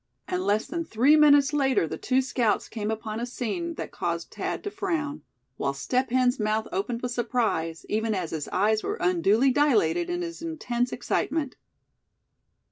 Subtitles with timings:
[0.27, 4.31] And less than three minutes later the two scouts came upon a scene that caused
[4.31, 5.21] Thad to frown;
[5.57, 10.23] while Step Hen's mouth opened with surprise, even as his eyes were unduly dilated in
[10.23, 11.55] his intense excitement.